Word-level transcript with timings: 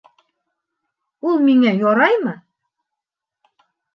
Ул 1.31 1.43
миңә 1.49 1.75
яраймы? 1.83 2.33